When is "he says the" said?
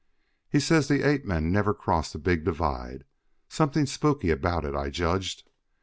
0.49-1.03